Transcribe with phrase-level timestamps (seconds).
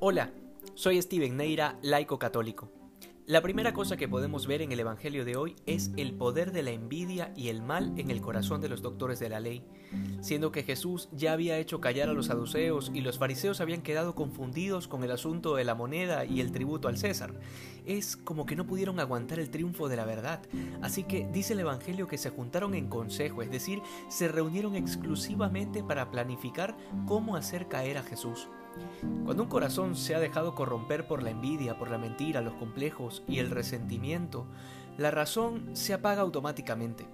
[0.00, 0.30] Hola,
[0.76, 2.70] soy Steven Neira, laico católico.
[3.26, 6.62] La primera cosa que podemos ver en el Evangelio de hoy es el poder de
[6.62, 9.64] la envidia y el mal en el corazón de los doctores de la ley,
[10.20, 14.14] siendo que Jesús ya había hecho callar a los saduceos y los fariseos habían quedado
[14.14, 17.34] confundidos con el asunto de la moneda y el tributo al César.
[17.84, 20.42] Es como que no pudieron aguantar el triunfo de la verdad,
[20.80, 25.82] así que dice el Evangelio que se juntaron en consejo, es decir, se reunieron exclusivamente
[25.82, 28.48] para planificar cómo hacer caer a Jesús.
[29.24, 33.22] Cuando un corazón se ha dejado corromper por la envidia, por la mentira, los complejos
[33.28, 34.46] y el resentimiento,
[34.96, 37.06] la razón se apaga automáticamente.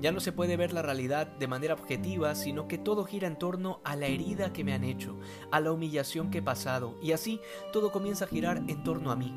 [0.00, 3.36] Ya no se puede ver la realidad de manera objetiva, sino que todo gira en
[3.36, 5.16] torno a la herida que me han hecho,
[5.52, 7.40] a la humillación que he pasado, y así
[7.72, 9.32] todo comienza a girar en torno a mí.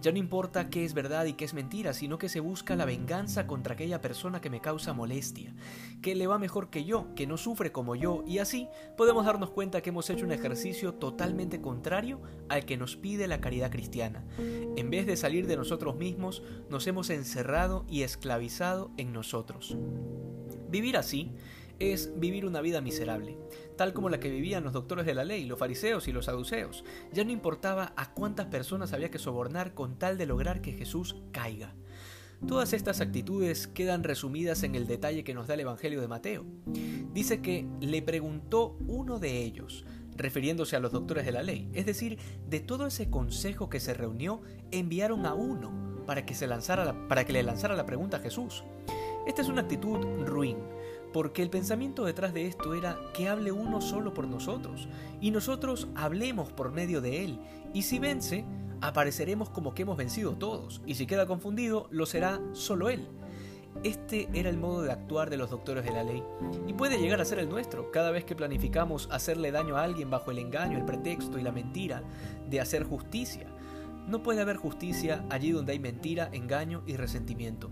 [0.00, 2.86] Ya no importa qué es verdad y qué es mentira, sino que se busca la
[2.86, 5.54] venganza contra aquella persona que me causa molestia,
[6.00, 9.50] que le va mejor que yo, que no sufre como yo, y así podemos darnos
[9.50, 14.24] cuenta que hemos hecho un ejercicio totalmente contrario al que nos pide la caridad cristiana.
[14.38, 19.76] En vez de salir de nosotros mismos, nos hemos encerrado y esclavizado en nosotros.
[20.70, 21.34] Vivir así
[21.80, 23.36] es vivir una vida miserable,
[23.76, 26.84] tal como la que vivían los doctores de la ley, los fariseos y los saduceos.
[27.12, 31.16] Ya no importaba a cuántas personas había que sobornar con tal de lograr que Jesús
[31.32, 31.74] caiga.
[32.46, 36.46] Todas estas actitudes quedan resumidas en el detalle que nos da el Evangelio de Mateo.
[37.12, 39.84] Dice que le preguntó uno de ellos,
[40.16, 43.94] refiriéndose a los doctores de la ley, es decir, de todo ese consejo que se
[43.94, 48.20] reunió, enviaron a uno para que, se lanzara para que le lanzara la pregunta a
[48.20, 48.64] Jesús.
[49.26, 50.56] Esta es una actitud ruin,
[51.12, 54.88] porque el pensamiento detrás de esto era que hable uno solo por nosotros,
[55.20, 57.40] y nosotros hablemos por medio de él,
[57.74, 58.44] y si vence,
[58.80, 63.08] apareceremos como que hemos vencido todos, y si queda confundido, lo será solo él.
[63.84, 66.22] Este era el modo de actuar de los doctores de la ley,
[66.66, 70.10] y puede llegar a ser el nuestro cada vez que planificamos hacerle daño a alguien
[70.10, 72.02] bajo el engaño, el pretexto y la mentira
[72.48, 73.46] de hacer justicia.
[74.06, 77.70] No puede haber justicia allí donde hay mentira, engaño y resentimiento.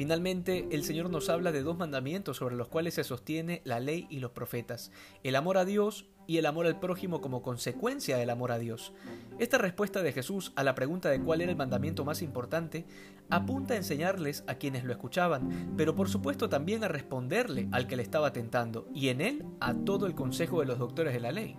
[0.00, 4.06] Finalmente, el Señor nos habla de dos mandamientos sobre los cuales se sostiene la ley
[4.08, 4.92] y los profetas,
[5.24, 8.94] el amor a Dios y el amor al prójimo como consecuencia del amor a Dios.
[9.38, 12.86] Esta respuesta de Jesús a la pregunta de cuál era el mandamiento más importante
[13.28, 17.96] apunta a enseñarles a quienes lo escuchaban, pero por supuesto también a responderle al que
[17.96, 21.30] le estaba tentando, y en él a todo el consejo de los doctores de la
[21.30, 21.58] ley.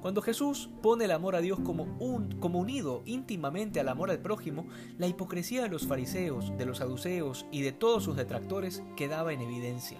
[0.00, 4.20] Cuando Jesús pone el amor a Dios como, un, como unido íntimamente al amor al
[4.20, 4.66] prójimo,
[4.98, 9.40] la hipocresía de los fariseos, de los saduceos y de todos sus detractores quedaba en
[9.40, 9.98] evidencia.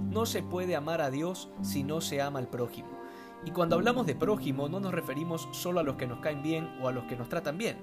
[0.00, 3.03] No se puede amar a Dios si no se ama al prójimo.
[3.46, 6.68] Y cuando hablamos de prójimo no nos referimos solo a los que nos caen bien
[6.80, 7.76] o a los que nos tratan bien.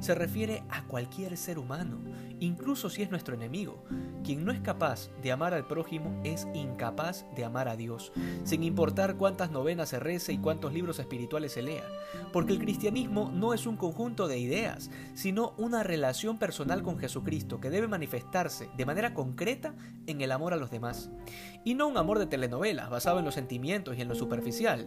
[0.00, 1.98] Se refiere a cualquier ser humano,
[2.38, 3.82] incluso si es nuestro enemigo.
[4.22, 8.12] Quien no es capaz de amar al prójimo es incapaz de amar a Dios,
[8.44, 11.84] sin importar cuántas novenas se rece y cuántos libros espirituales se lea.
[12.32, 17.60] Porque el cristianismo no es un conjunto de ideas, sino una relación personal con Jesucristo
[17.60, 19.74] que debe manifestarse de manera concreta
[20.06, 21.10] en el amor a los demás.
[21.64, 24.86] Y no un amor de telenovela basado en los sentimientos y en lo superficial,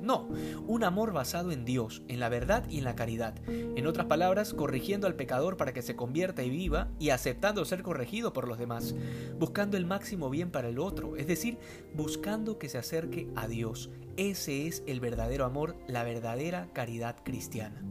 [0.67, 3.35] un amor basado en Dios, en la verdad y en la caridad.
[3.47, 7.83] En otras palabras, corrigiendo al pecador para que se convierta y viva y aceptando ser
[7.83, 8.95] corregido por los demás,
[9.37, 11.57] buscando el máximo bien para el otro, es decir,
[11.93, 13.89] buscando que se acerque a Dios.
[14.17, 17.81] Ese es el verdadero amor, la verdadera caridad cristiana.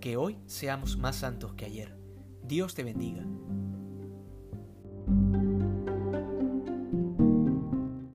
[0.00, 1.96] Que hoy seamos más santos que ayer.
[2.42, 3.24] Dios te bendiga.